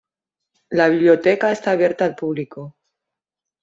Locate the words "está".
1.51-1.69